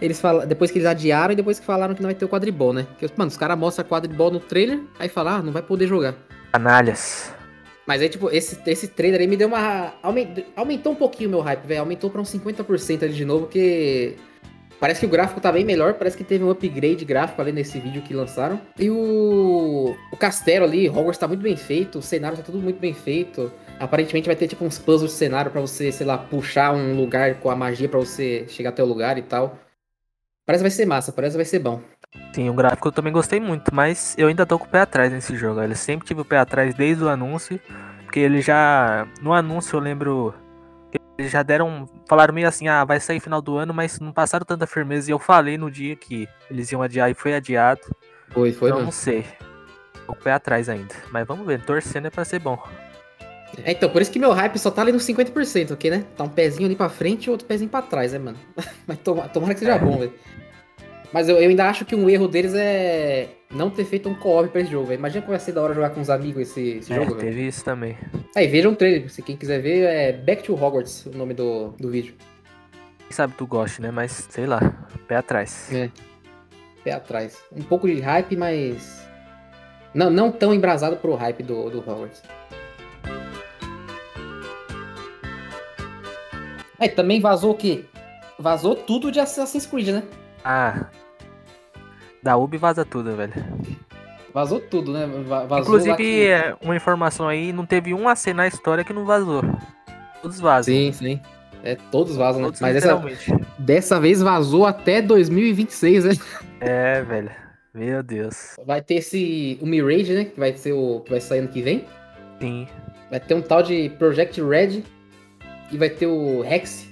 eles 0.00 0.20
falam, 0.20 0.44
depois 0.46 0.70
que 0.70 0.78
eles 0.78 0.88
adiaram 0.88 1.32
e 1.32 1.36
depois 1.36 1.60
que 1.60 1.66
falaram 1.66 1.94
que 1.94 2.02
não 2.02 2.08
vai 2.08 2.14
ter 2.14 2.24
o 2.24 2.28
quadribol, 2.28 2.72
né? 2.72 2.86
Porque, 2.90 3.06
mano, 3.16 3.28
os 3.28 3.36
caras 3.36 3.56
mostram 3.56 3.86
quadribol 3.86 4.32
no 4.32 4.40
trailer, 4.40 4.80
aí 4.98 5.08
falam, 5.08 5.34
ah, 5.34 5.42
não 5.42 5.52
vai 5.52 5.62
poder 5.62 5.86
jogar. 5.86 6.14
Canalhas. 6.50 7.32
Mas 7.86 8.00
aí, 8.00 8.08
tipo, 8.08 8.30
esse, 8.30 8.58
esse 8.66 8.88
trailer 8.88 9.20
aí 9.20 9.26
me 9.26 9.36
deu 9.36 9.48
uma. 9.48 9.94
Aumentou 10.56 10.92
um 10.92 10.96
pouquinho 10.96 11.28
o 11.28 11.32
meu 11.32 11.40
hype, 11.40 11.64
velho. 11.66 11.80
Aumentou 11.80 12.10
pra 12.10 12.20
uns 12.20 12.32
50% 12.32 13.02
ali 13.02 13.12
de 13.12 13.24
novo, 13.24 13.46
porque. 13.46 14.16
Parece 14.78 14.98
que 14.98 15.06
o 15.06 15.08
gráfico 15.08 15.40
tá 15.40 15.52
bem 15.52 15.64
melhor, 15.64 15.94
parece 15.94 16.16
que 16.16 16.24
teve 16.24 16.42
um 16.42 16.50
upgrade 16.50 17.04
gráfico 17.04 17.40
ali 17.40 17.52
nesse 17.52 17.78
vídeo 17.78 18.02
que 18.02 18.12
lançaram. 18.12 18.60
E 18.78 18.90
o. 18.90 19.96
O 20.10 20.16
castelo 20.16 20.64
ali, 20.64 20.88
Hogwarts 20.88 21.18
tá 21.18 21.28
muito 21.28 21.42
bem 21.42 21.56
feito, 21.56 21.98
o 21.98 22.02
cenário 22.02 22.36
tá 22.36 22.42
tudo 22.42 22.58
muito 22.58 22.80
bem 22.80 22.92
feito. 22.92 23.52
Aparentemente 23.78 24.26
vai 24.26 24.34
ter 24.34 24.48
tipo 24.48 24.64
uns 24.64 24.78
puzzles 24.78 25.12
de 25.12 25.16
cenário 25.16 25.50
para 25.50 25.60
você, 25.60 25.92
sei 25.92 26.06
lá, 26.06 26.18
puxar 26.18 26.74
um 26.74 26.96
lugar 26.96 27.38
com 27.40 27.50
a 27.50 27.56
magia 27.56 27.88
para 27.88 28.00
você 28.00 28.44
chegar 28.48 28.70
até 28.70 28.82
o 28.82 28.86
lugar 28.86 29.18
e 29.18 29.22
tal. 29.22 29.58
Parece 30.44 30.62
que 30.62 30.68
vai 30.68 30.70
ser 30.70 30.86
massa, 30.86 31.12
parece 31.12 31.34
que 31.34 31.38
vai 31.38 31.44
ser 31.44 31.60
bom. 31.60 31.80
Sim, 32.34 32.48
o 32.48 32.54
gráfico 32.54 32.88
eu 32.88 32.92
também 32.92 33.12
gostei 33.12 33.38
muito, 33.38 33.74
mas 33.74 34.14
eu 34.16 34.28
ainda 34.28 34.46
tô 34.46 34.58
com 34.58 34.64
o 34.64 34.68
pé 34.68 34.80
atrás 34.80 35.12
nesse 35.12 35.36
jogo. 35.36 35.60
Eu 35.60 35.74
sempre 35.74 36.06
tive 36.06 36.22
o 36.22 36.24
pé 36.24 36.38
atrás 36.38 36.74
desde 36.74 37.04
o 37.04 37.08
anúncio, 37.08 37.60
porque 38.04 38.20
ele 38.20 38.40
já. 38.40 39.06
No 39.20 39.32
anúncio 39.32 39.76
eu 39.76 39.80
lembro. 39.80 40.34
Eles 41.18 41.30
já 41.30 41.42
deram. 41.42 41.88
Falaram 42.08 42.32
meio 42.32 42.48
assim, 42.48 42.68
ah, 42.68 42.84
vai 42.84 42.98
sair 43.00 43.20
final 43.20 43.42
do 43.42 43.56
ano, 43.56 43.74
mas 43.74 44.00
não 44.00 44.12
passaram 44.12 44.46
tanta 44.46 44.66
firmeza. 44.66 45.10
E 45.10 45.12
eu 45.12 45.18
falei 45.18 45.58
no 45.58 45.70
dia 45.70 45.94
que 45.94 46.26
eles 46.50 46.72
iam 46.72 46.82
adiar 46.82 47.10
e 47.10 47.14
foi 47.14 47.34
adiado. 47.34 47.82
Foi, 48.30 48.50
foi. 48.52 48.70
Então 48.70 48.82
não 48.82 48.92
sei. 48.92 49.26
Tô 50.06 50.14
com 50.14 50.20
o 50.20 50.24
pé 50.24 50.32
atrás 50.32 50.70
ainda. 50.70 50.94
Mas 51.10 51.26
vamos 51.26 51.46
ver, 51.46 51.62
torcendo 51.64 52.06
é 52.06 52.10
pra 52.10 52.24
ser 52.24 52.38
bom. 52.38 52.58
É, 53.62 53.72
então, 53.72 53.90
por 53.90 54.00
isso 54.00 54.10
que 54.10 54.18
meu 54.18 54.32
hype 54.32 54.58
só 54.58 54.70
tá 54.70 54.80
ali 54.80 54.92
nos 54.92 55.04
50%, 55.04 55.72
ok, 55.72 55.90
né? 55.90 56.04
Tá 56.16 56.24
um 56.24 56.28
pezinho 56.28 56.64
ali 56.66 56.74
pra 56.74 56.88
frente 56.88 57.26
e 57.26 57.30
outro 57.30 57.46
pezinho 57.46 57.68
pra 57.68 57.82
trás, 57.82 58.12
né, 58.12 58.18
mano? 58.18 58.38
Mas 58.86 58.98
tomara, 58.98 59.28
tomara 59.28 59.52
que 59.52 59.60
seja 59.60 59.76
bom, 59.76 59.98
velho. 59.98 60.12
Mas 61.12 61.28
eu, 61.28 61.36
eu, 61.36 61.50
ainda 61.50 61.68
acho 61.68 61.84
que 61.84 61.94
um 61.94 62.08
erro 62.08 62.26
deles 62.26 62.54
é 62.54 63.28
não 63.50 63.68
ter 63.68 63.84
feito 63.84 64.08
um 64.08 64.14
co-op 64.14 64.48
pra 64.48 64.62
esse 64.62 64.70
jogo, 64.70 64.86
velho. 64.86 64.98
Imagina 64.98 65.20
como 65.20 65.32
vai 65.36 65.40
ser 65.40 65.52
da 65.52 65.60
hora 65.60 65.74
jogar 65.74 65.90
com 65.90 66.00
os 66.00 66.08
amigos 66.08 66.42
esse, 66.42 66.78
esse 66.78 66.92
é, 66.92 66.96
jogo. 66.96 67.16
Teve 67.16 67.46
isso 67.46 67.62
também. 67.62 67.98
Aí, 68.34 68.46
veja 68.46 68.68
um 68.68 68.74
trailer, 68.74 69.10
se 69.10 69.20
quem 69.20 69.36
quiser 69.36 69.60
ver, 69.60 69.82
é 69.82 70.12
Back 70.12 70.42
to 70.42 70.54
Hogwarts, 70.54 71.04
o 71.06 71.10
nome 71.10 71.34
do, 71.34 71.68
do 71.78 71.90
vídeo. 71.90 72.14
Quem 72.98 73.10
sabe 73.10 73.34
tu 73.36 73.46
goste, 73.46 73.82
né? 73.82 73.90
Mas, 73.90 74.26
sei 74.30 74.46
lá, 74.46 74.86
pé 75.06 75.16
atrás. 75.16 75.70
É, 75.70 75.90
pé 76.82 76.92
atrás. 76.92 77.38
Um 77.54 77.62
pouco 77.62 77.86
de 77.86 78.00
hype, 78.00 78.34
mas... 78.36 79.06
Não, 79.92 80.08
não 80.08 80.32
tão 80.32 80.54
embrasado 80.54 80.96
pro 80.96 81.14
hype 81.14 81.42
do, 81.42 81.68
do 81.68 81.80
Hogwarts. 81.80 82.22
É, 86.80 86.88
também 86.88 87.20
vazou 87.20 87.52
o 87.52 87.54
quê? 87.54 87.84
Vazou 88.38 88.74
tudo 88.74 89.12
de 89.12 89.20
Assassin's 89.20 89.66
Creed, 89.66 89.88
né? 89.88 90.02
Ah. 90.44 90.86
Da 92.22 92.36
Ubi 92.36 92.56
vaza 92.56 92.84
tudo, 92.84 93.16
velho. 93.16 93.32
Vazou 94.32 94.60
tudo, 94.60 94.92
né? 94.92 95.06
Vazou 95.26 95.58
Inclusive, 95.58 95.96
que... 95.96 96.26
É, 96.26 96.56
uma 96.62 96.74
informação 96.74 97.28
aí, 97.28 97.52
não 97.52 97.66
teve 97.66 97.92
um 97.92 98.08
AC 98.08 98.28
na 98.28 98.46
história 98.46 98.84
que 98.84 98.92
não 98.92 99.04
vazou. 99.04 99.42
Todos 100.22 100.40
vazam. 100.40 100.72
Sim, 100.72 100.92
sim. 100.92 101.20
É, 101.62 101.76
todos 101.90 102.16
vazam, 102.16 102.40
né? 102.40 102.46
todos? 102.46 102.60
Mas 102.60 102.74
dessa, 102.74 103.02
dessa 103.58 104.00
vez 104.00 104.22
vazou 104.22 104.66
até 104.66 105.02
2026, 105.02 106.04
né? 106.04 106.12
É, 106.60 107.02
velho. 107.02 107.30
Meu 107.74 108.02
Deus. 108.02 108.56
Vai 108.64 108.82
ter 108.82 108.96
esse. 108.96 109.58
O 109.60 109.66
Mirage, 109.66 110.12
né? 110.12 110.24
Que 110.26 110.38
vai 110.38 110.56
ser 110.56 110.72
o. 110.72 111.00
que 111.00 111.10
vai 111.10 111.20
sair 111.20 111.40
ano 111.40 111.48
que 111.48 111.62
vem. 111.62 111.84
Sim. 112.40 112.66
Vai 113.10 113.20
ter 113.20 113.34
um 113.34 113.42
tal 113.42 113.62
de 113.62 113.90
Project 113.98 114.40
Red, 114.42 114.82
e 115.72 115.78
vai 115.78 115.88
ter 115.88 116.06
o 116.06 116.42
Rex, 116.42 116.86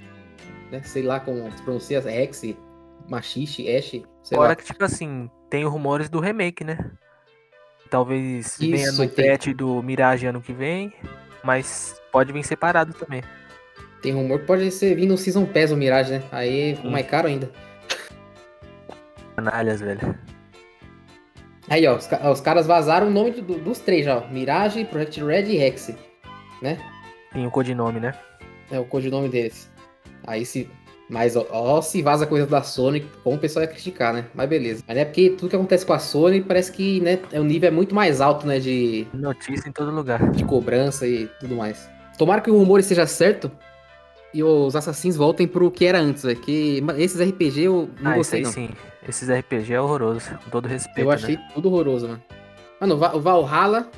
né? 0.73 0.81
Sei 0.83 1.03
lá 1.03 1.21
como 1.21 1.51
se 1.53 1.63
pronuncia, 1.63 2.01
Rex, 2.01 2.43
Machixe, 3.11 3.69
Ash, 3.69 3.91
sei 3.91 4.03
Agora 4.33 4.51
lá. 4.51 4.57
que, 4.57 4.65
tipo 4.65 4.85
assim, 4.85 5.29
tem 5.51 5.65
rumores 5.65 6.09
do 6.09 6.21
remake, 6.21 6.63
né? 6.63 6.79
Talvez 7.91 8.57
Isso, 8.59 8.71
venha 8.71 8.93
no 8.93 9.09
tem... 9.09 9.31
patch 9.31 9.49
do 9.49 9.83
Mirage 9.83 10.27
ano 10.27 10.41
que 10.41 10.53
vem, 10.53 10.93
mas 11.43 12.01
pode 12.13 12.33
vir 12.33 12.45
separado 12.45 12.95
também. 12.95 13.23
Tem 14.01 14.13
rumor 14.13 14.39
que 14.39 14.47
pode 14.47 14.71
ser 14.71 14.95
vir 14.95 15.07
no 15.07 15.19
Season 15.19 15.45
Pass 15.45 15.73
o 15.73 15.77
Mirage, 15.77 16.13
né? 16.13 16.23
Aí 16.31 16.79
mais 16.85 17.07
caro 17.07 17.27
ainda. 17.27 17.51
Canalhas, 19.35 19.81
velho. 19.81 20.17
Aí, 21.69 21.87
ó, 21.87 21.97
os, 21.97 22.09
os 22.33 22.41
caras 22.41 22.67
vazaram 22.67 23.09
o 23.09 23.11
nome 23.11 23.33
do, 23.33 23.59
dos 23.59 23.81
três 23.81 24.05
já, 24.05 24.19
ó. 24.19 24.29
Mirage, 24.29 24.85
Project 24.85 25.23
Red 25.23 25.43
e 25.43 25.57
Rex, 25.57 25.93
né? 26.63 26.79
Tem 27.33 27.47
o 27.47 27.51
codinome, 27.51 28.01
né? 28.01 28.15
É 28.71 28.79
o 28.79 28.85
codinome 28.85 29.29
deles. 29.29 29.71
Aí 30.27 30.45
se 30.47 30.71
Mas 31.11 31.35
ó, 31.35 31.45
ó, 31.51 31.83
se 31.83 32.01
vaza 32.03 32.25
coisa 32.25 32.47
da 32.47 32.63
Sony, 32.63 33.05
como 33.25 33.35
o 33.35 33.39
pessoal 33.39 33.65
ia 33.65 33.69
criticar, 33.69 34.15
né? 34.15 34.27
Mas 34.33 34.49
beleza. 34.49 34.85
Mas 34.87 34.97
é 34.97 35.05
porque 35.05 35.31
tudo 35.31 35.51
que 35.51 35.57
acontece 35.57 35.85
com 35.85 35.93
a 35.93 35.99
Sony 35.99 36.41
parece 36.41 36.71
que, 36.71 37.01
né, 37.01 37.19
o 37.33 37.43
nível 37.43 37.67
é 37.67 37.71
muito 37.73 37.93
mais 37.93 38.21
alto, 38.21 38.47
né, 38.47 38.61
de... 38.61 39.09
Notícia 39.13 39.69
em 39.69 39.73
todo 39.73 39.91
lugar. 39.91 40.31
De 40.31 40.45
cobrança 40.45 41.09
e 41.09 41.27
tudo 41.41 41.57
mais. 41.57 41.91
Tomara 42.17 42.41
que 42.41 42.51
o 42.51 42.57
rumor 42.57 42.79
esteja 42.79 43.07
certo 43.09 43.51
e 44.33 44.41
os 44.45 44.77
assassinos 44.77 45.17
voltem 45.17 45.49
pro 45.49 45.69
que 45.69 45.85
era 45.85 45.99
antes, 45.99 46.23
velho. 46.23 46.41
Que 46.41 46.81
esses 46.97 47.21
RPG 47.21 47.63
eu 47.63 47.91
não 48.01 48.13
ah, 48.13 48.15
gostei, 48.15 48.43
não. 48.43 48.53
sim. 48.53 48.71
Esses 49.09 49.29
RPG 49.29 49.73
é 49.73 49.81
horroroso, 49.81 50.31
com 50.45 50.51
todo 50.51 50.69
respeito, 50.69 51.01
Eu 51.01 51.11
achei 51.11 51.37
né? 51.37 51.49
tudo 51.53 51.69
horroroso, 51.69 52.07
mano. 52.07 52.23
Mano, 52.81 52.95
o 52.95 53.21
Valhalla 53.21 53.91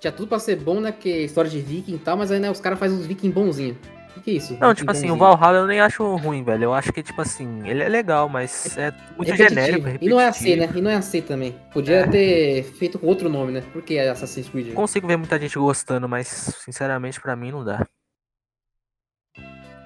tinha 0.00 0.12
tudo 0.12 0.26
pra 0.26 0.40
ser 0.40 0.56
bom, 0.56 0.80
né? 0.80 0.90
Porque 0.90 1.10
história 1.10 1.48
de 1.48 1.60
viking 1.60 1.94
e 1.94 1.98
tal, 1.98 2.16
mas 2.16 2.32
aí, 2.32 2.40
né, 2.40 2.50
os 2.50 2.60
caras 2.60 2.78
fazem 2.78 2.98
uns 2.98 3.06
viking 3.06 3.30
bonzinhos. 3.30 3.76
O 4.16 4.20
que 4.20 4.30
é 4.30 4.34
isso? 4.34 4.56
Não, 4.58 4.74
tipo 4.74 4.90
assim, 4.90 5.10
o 5.10 5.16
Valhalla 5.16 5.58
eu 5.58 5.66
nem 5.66 5.80
acho 5.80 6.16
ruim, 6.16 6.42
velho. 6.42 6.64
Eu 6.64 6.74
acho 6.74 6.92
que, 6.92 7.02
tipo 7.02 7.20
assim, 7.20 7.68
ele 7.68 7.82
é 7.82 7.88
legal, 7.88 8.28
mas 8.28 8.76
é 8.78 8.90
muito 9.16 9.30
repetitivo. 9.30 9.48
genérico. 9.48 9.84
Repetitivo. 9.84 10.04
E 10.04 10.08
não 10.08 10.20
é 10.20 10.28
assim, 10.28 10.56
né? 10.56 10.70
E 10.74 10.80
não 10.80 10.90
é 10.90 10.94
assim 10.94 11.22
também. 11.22 11.54
Podia 11.72 11.96
é. 11.96 12.06
ter 12.06 12.62
feito 12.64 12.98
com 12.98 13.06
outro 13.06 13.28
nome, 13.28 13.52
né? 13.52 13.62
Por 13.72 13.82
que 13.82 13.98
Assassin's 13.98 14.48
Creed? 14.48 14.72
Consigo 14.72 15.06
ver 15.06 15.16
muita 15.16 15.38
gente 15.38 15.58
gostando, 15.58 16.08
mas 16.08 16.28
sinceramente 16.64 17.20
pra 17.20 17.36
mim 17.36 17.52
não 17.52 17.64
dá. 17.64 17.86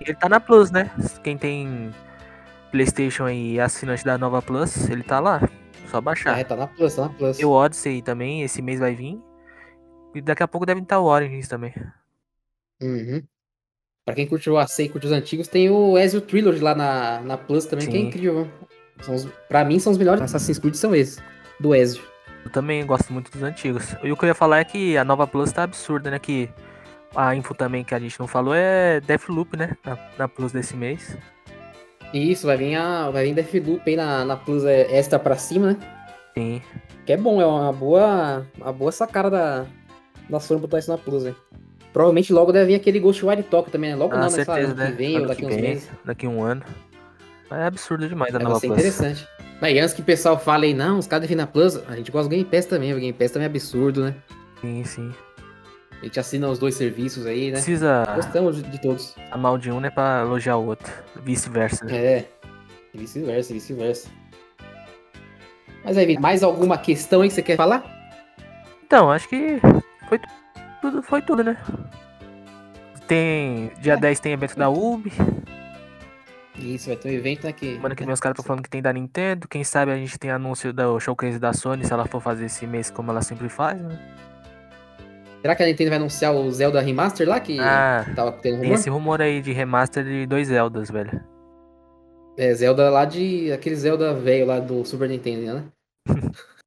Ele 0.01 0.15
tá 0.15 0.29
na 0.29 0.41
Plus, 0.41 0.71
né? 0.71 0.91
Quem 1.23 1.37
tem 1.37 1.91
PlayStation 2.71 3.29
e 3.29 3.61
assinante 3.61 4.05
da 4.05 4.17
Nova 4.17 4.41
Plus, 4.41 4.89
ele 4.89 5.03
tá 5.03 5.21
lá. 5.21 5.41
Só 5.89 6.01
baixar. 6.01 6.39
É, 6.39 6.45
tá 6.45 6.55
na 6.55 6.69
Plus, 6.69 6.95
tá 6.95 7.03
na 7.03 7.09
Plus. 7.09 7.41
E 7.41 7.45
o 7.45 7.51
Odyssey 7.51 8.01
também, 8.01 8.43
esse 8.43 8.63
mês 8.63 8.79
vai 8.79 8.95
vir. 8.95 9.21
E 10.15 10.21
daqui 10.21 10.43
a 10.43 10.49
pouco 10.49 10.65
deve 10.65 10.81
estar 10.81 11.01
o 11.01 11.05
Origins 11.05 11.49
também. 11.49 11.75
Uhum. 12.81 13.23
Pra 14.05 14.15
quem 14.15 14.27
curte 14.27 14.49
o 14.49 14.59
AC 14.59 14.81
e 14.81 14.89
curte 14.89 15.07
os 15.07 15.13
antigos, 15.13 15.47
tem 15.47 15.71
o 15.71 15.99
Ezio 15.99 16.21
Trilogy 16.21 16.61
lá 16.61 16.75
na, 16.75 17.21
na 17.21 17.37
Plus 17.37 17.67
também, 17.67 17.87
Sim. 17.87 17.91
que 17.93 17.97
é 17.97 18.01
incrível. 18.01 18.49
São 19.03 19.15
os, 19.15 19.29
pra 19.49 19.65
mim, 19.65 19.79
são 19.79 19.93
os 19.93 19.99
melhores 19.99 20.23
Assassin's 20.23 20.59
Creed, 20.59 20.75
são 20.75 20.95
esses, 20.95 21.23
do 21.59 21.75
Ezio. 21.75 22.03
Eu 22.45 22.51
também 22.51 22.85
gosto 22.85 23.13
muito 23.13 23.31
dos 23.31 23.43
antigos. 23.43 23.95
E 24.03 24.11
o 24.11 24.17
que 24.17 24.25
eu 24.25 24.29
ia 24.29 24.35
falar 24.35 24.61
é 24.61 24.65
que 24.65 24.97
a 24.97 25.05
nova 25.05 25.27
Plus 25.27 25.53
tá 25.53 25.63
absurda, 25.63 26.11
né? 26.11 26.19
Que 26.19 26.49
a 27.15 27.35
info 27.35 27.55
também 27.55 27.85
que 27.85 27.95
a 27.95 27.99
gente 27.99 28.19
não 28.19 28.27
falou 28.27 28.55
é 28.55 29.01
Deathloop, 29.01 29.57
né? 29.57 29.77
Na, 29.85 29.99
na 30.19 30.29
Plus 30.29 30.53
desse 30.53 30.77
mês. 30.77 31.17
Isso, 32.13 32.47
vai 32.47 32.57
vir, 32.57 32.75
a, 32.75 33.11
vai 33.11 33.27
vir 33.27 33.35
Deathloop 33.35 33.83
aí 33.89 33.97
na, 33.97 34.25
na 34.25 34.37
Plus 34.37 34.65
é, 34.65 34.97
extra 34.97 35.19
pra 35.19 35.37
cima, 35.37 35.69
né? 35.69 35.77
Sim. 36.37 36.63
Que 37.05 37.13
é 37.13 37.17
bom, 37.17 37.41
é 37.41 37.47
uma 37.47 37.73
boa, 37.73 38.47
uma 38.57 38.73
boa 38.73 38.93
sacada 38.93 39.31
da, 39.31 39.67
da 40.29 40.41
Sony 40.41 40.61
botar 40.61 40.79
isso 40.79 40.91
na 40.91 40.99
Plus, 40.99 41.27
hein? 41.27 41.37
Provavelmente 41.93 42.33
logo 42.33 42.53
deve 42.53 42.67
vir 42.67 42.75
aquele 42.77 43.01
Ghostwire 43.01 43.43
Talk 43.43 43.71
também, 43.71 43.91
né? 43.91 43.97
Logo 43.97 44.15
ah, 44.15 44.21
não, 44.21 44.31
certeza, 44.31 44.73
ano 44.73 44.75
né? 44.75 44.87
que 44.87 44.93
vem 44.93 45.17
ano 45.17 45.23
ou 45.23 45.29
daqui 45.29 45.45
uns 45.45 45.55
vem, 45.55 45.63
meses. 45.63 45.91
Daqui 46.05 46.27
um 46.27 46.43
ano. 46.43 46.63
É 47.51 47.65
absurdo 47.65 48.09
demais 48.09 48.35
a 48.35 48.39
é, 48.39 48.43
nova 48.43 48.61
Plus. 48.61 48.73
interessante. 48.73 49.27
Mas 49.61 49.77
antes 49.77 49.95
que 49.95 50.01
o 50.01 50.05
pessoal 50.05 50.39
fale 50.39 50.69
aí, 50.69 50.75
não, 50.75 50.99
os 50.99 51.07
caras 51.07 51.23
definem 51.23 51.45
a 51.45 51.47
Plus, 51.47 51.77
a 51.89 51.97
gente 51.97 52.11
gosta 52.11 52.29
do 52.29 52.31
Game 52.31 52.45
Pass 52.45 52.67
também, 52.67 52.95
o 52.95 53.01
Game 53.01 53.13
Pass 53.13 53.33
também 53.33 53.45
é 53.45 53.51
absurdo, 53.51 54.05
né? 54.05 54.15
Sim, 54.61 54.85
sim. 54.85 55.15
A 56.01 56.05
gente 56.05 56.19
assina 56.19 56.49
os 56.49 56.59
dois 56.59 56.77
serviços 56.77 57.27
aí, 57.27 57.49
né? 57.49 57.53
Precisa 57.55 58.05
Gostamos 58.15 58.63
de, 58.63 58.81
todos. 58.81 59.15
amar 59.31 59.59
de 59.59 59.71
um, 59.71 59.81
né, 59.81 59.91
pra 59.91 60.23
elogiar 60.23 60.57
o 60.57 60.67
outro. 60.67 60.91
Vice-versa. 61.23 61.85
Né? 61.85 61.97
É. 61.97 62.29
Vice-versa, 62.95 63.53
vice-versa. 63.53 64.09
Mas 65.85 65.99
aí, 65.99 66.19
mais 66.19 66.43
alguma 66.43 66.79
questão 66.79 67.21
aí 67.21 67.29
que 67.29 67.35
você 67.35 67.43
quer 67.43 67.57
falar? 67.57 67.85
Então, 68.87 69.11
acho 69.11 69.29
que 69.29 69.61
foi 70.09 70.19
tudo, 70.19 70.33
foi 71.03 71.23
tudo, 71.23 71.45
né? 71.45 71.57
Tem. 73.07 73.73
Dia 73.81 73.95
é. 73.95 73.97
10 73.97 74.21
tem 74.21 74.33
evento 74.33 74.57
da 74.57 74.71
UB. 74.71 75.13
Isso, 76.57 76.89
vai 76.89 76.97
ter 76.97 77.09
um 77.09 77.13
evento 77.13 77.49
aqui. 77.49 77.75
Semana 77.75 77.95
que 77.95 78.05
os 78.05 78.21
caras 78.21 78.35
estão 78.35 78.45
falando 78.45 78.63
que 78.63 78.71
tem 78.71 78.83
da 78.83 78.93
Nintendo. 78.93 79.49
Quem 79.49 79.65
sabe 79.65 79.93
a 79.93 79.97
gente 79.97 80.19
tem 80.19 80.31
anúncio 80.31 80.73
do 80.73 81.01
showcase 81.01 81.39
da 81.39 81.53
Sony 81.53 81.85
se 81.85 81.93
ela 81.93 82.07
for 82.07 82.21
fazer 82.21 82.47
esse 82.47 82.67
mês 82.67 82.91
como 82.91 83.11
ela 83.11 83.23
sempre 83.23 83.49
faz, 83.49 83.81
né? 83.81 83.99
Será 85.41 85.57
que 85.57 85.63
a 85.63 85.67
Nintendo 85.67 85.91
vai 85.91 85.99
anunciar 85.99 86.35
o 86.35 86.51
Zelda 86.53 86.81
Remaster 86.81 87.27
lá 87.27 87.41
que 87.41 87.59
ah, 87.59 88.05
tava 88.15 88.33
tendo 88.33 88.57
rumor? 88.57 88.67
Tem 88.67 88.75
esse 88.75 88.91
rumor 88.91 89.23
aí 89.23 89.41
de 89.41 89.53
remaster 89.53 90.05
de 90.05 90.27
dois 90.27 90.49
Zeldas, 90.49 90.91
velho. 90.91 91.19
É, 92.37 92.53
Zelda 92.55 92.91
lá 92.91 93.05
de. 93.07 93.51
aquele 93.51 93.75
Zelda 93.75 94.13
velho 94.13 94.47
lá 94.47 94.61
do 94.61 94.85
Super 94.85 95.09
Nintendo, 95.09 95.55
né? 95.55 95.65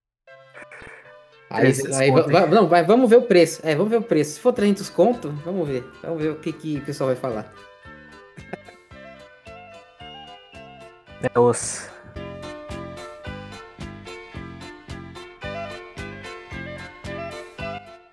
aí, 1.53 1.73
aí 1.93 2.11
vai, 2.11 2.49
não, 2.49 2.67
vai, 2.67 2.83
vamos 2.83 3.09
ver 3.09 3.17
o 3.17 3.21
preço. 3.21 3.61
É, 3.63 3.75
vamos 3.75 3.91
ver 3.91 3.97
o 3.97 4.01
preço. 4.01 4.31
Se 4.31 4.39
for 4.39 4.51
300 4.51 4.89
conto, 4.89 5.29
vamos 5.45 5.67
ver. 5.67 5.83
Vamos 6.01 6.21
ver 6.21 6.31
o 6.31 6.35
que, 6.35 6.51
que 6.51 6.77
o 6.77 6.81
pessoal 6.81 7.07
vai 7.07 7.15
falar. 7.15 7.53
É 11.21 11.39
os. 11.39 11.87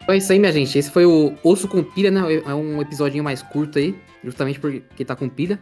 Então 0.03 0.15
é 0.15 0.19
isso 0.19 0.33
aí, 0.33 0.39
minha 0.39 0.53
gente. 0.53 0.79
Esse 0.79 0.91
foi 0.91 1.07
o 1.07 1.35
Osso 1.43 1.67
com 1.67 1.83
Pilha, 1.83 2.11
né? 2.11 2.21
É 2.47 2.55
um 2.55 2.81
episodinho 2.81 3.25
mais 3.25 3.43
curto 3.43 3.79
aí, 3.79 3.97
justamente 4.25 4.61
porque 4.61 5.05
tá 5.05 5.17
com 5.17 5.29
pilha. 5.29 5.59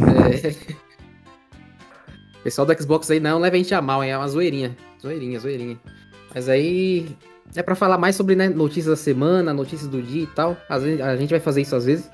É... 0.00 0.82
pessoal 2.42 2.66
do 2.66 2.82
Xbox 2.82 3.10
aí 3.10 3.20
não 3.20 3.38
leva 3.38 3.54
a 3.54 3.58
gente 3.58 3.72
a 3.74 3.80
mal, 3.80 4.02
hein? 4.02 4.10
É 4.10 4.18
uma 4.18 4.28
zoeirinha. 4.28 4.76
Zoeirinha, 5.00 5.38
zoeirinha. 5.38 5.80
Mas 6.34 6.48
aí 6.48 7.14
é 7.54 7.62
para 7.62 7.74
falar 7.74 7.98
mais 7.98 8.16
sobre 8.16 8.34
né, 8.34 8.48
notícias 8.48 8.86
da 8.86 8.96
semana, 8.96 9.52
notícias 9.52 9.88
do 9.88 10.02
dia 10.02 10.22
e 10.22 10.26
tal. 10.26 10.56
Às 10.68 10.82
vezes, 10.82 11.00
a 11.00 11.16
gente 11.16 11.30
vai 11.30 11.40
fazer 11.40 11.62
isso 11.62 11.76
às 11.76 11.84
vezes. 11.84 12.10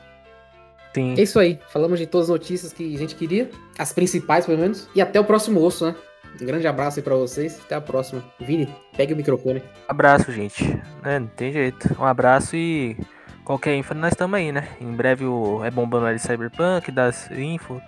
Sim. 0.95 1.15
É 1.17 1.23
isso 1.23 1.39
aí. 1.39 1.59
Falamos 1.69 1.99
de 1.99 2.07
todas 2.07 2.29
as 2.29 2.33
notícias 2.33 2.73
que 2.73 2.95
a 2.95 2.99
gente 2.99 3.15
queria. 3.15 3.51
As 3.79 3.93
principais, 3.93 4.47
pelo 4.47 4.59
menos. 4.59 4.89
E 4.95 5.01
até 5.01 5.21
o 5.21 5.25
próximo 5.25 5.63
osso, 5.63 5.87
né? 5.87 5.95
Um 6.41 6.47
grande 6.47 6.67
abraço 6.67 6.99
aí 6.99 7.03
pra 7.03 7.15
vocês. 7.15 7.61
Até 7.65 7.75
a 7.75 7.81
próxima. 7.81 8.23
Vini, 8.41 8.69
pegue 8.97 9.13
o 9.13 9.17
microfone. 9.17 9.63
Abraço, 9.87 10.33
gente. 10.33 10.65
É, 11.05 11.19
não 11.19 11.29
tem 11.29 11.53
jeito. 11.53 11.95
Um 12.01 12.05
abraço 12.05 12.57
e 12.57 12.97
qualquer 13.45 13.75
info 13.77 13.95
nós 13.95 14.13
estamos 14.13 14.37
aí, 14.37 14.51
né? 14.51 14.69
Em 14.81 14.93
breve 14.93 15.25
o 15.25 15.65
É 15.65 15.71
Bombando 15.71 16.07
ali 16.07 16.19
Cyberpunk, 16.19 16.91
das 16.91 17.31
info, 17.31 17.81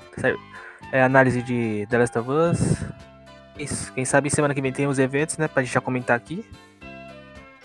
é, 0.93 1.03
análise 1.03 1.43
de 1.43 1.87
The 1.91 1.99
Last 1.99 2.19
of 2.19 2.31
Us. 2.31 3.10
Quem 3.95 4.05
sabe 4.05 4.31
semana 4.31 4.55
que 4.55 4.63
vem 4.63 4.73
tem 4.73 4.87
os 4.87 4.99
eventos, 4.99 5.37
né? 5.37 5.49
Pra 5.49 5.63
gente 5.63 5.73
já 5.73 5.81
comentar 5.81 6.17
aqui. 6.17 6.45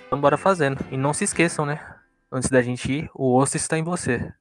Então 0.08 0.20
bora 0.20 0.38
fazendo. 0.38 0.80
E 0.92 0.98
não 0.98 1.14
se 1.14 1.24
esqueçam, 1.24 1.66
né? 1.66 1.80
Antes 2.32 2.50
da 2.50 2.62
gente 2.62 2.92
ir, 2.92 3.10
o 3.14 3.36
osso 3.36 3.58
está 3.58 3.78
em 3.78 3.84
você. 3.84 4.34